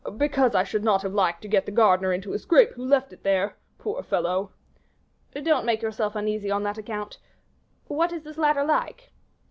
"Because 0.17 0.55
I 0.55 0.63
should 0.63 0.83
not 0.83 1.03
have 1.03 1.13
liked 1.13 1.43
to 1.43 1.47
get 1.47 1.67
the 1.67 1.71
gardener 1.71 2.11
into 2.11 2.33
a 2.33 2.39
scrape 2.39 2.71
who 2.71 2.83
left 2.83 3.13
it 3.13 3.21
there 3.21 3.57
poor 3.77 4.01
fellow!" 4.01 4.51
"Don't 5.35 5.63
make 5.63 5.83
yourself 5.83 6.15
uneasy 6.15 6.49
on 6.49 6.63
that 6.63 6.79
account. 6.79 7.19
What 7.85 8.11
is 8.11 8.23
this 8.23 8.39
ladder 8.39 8.63
like?" 8.63 9.11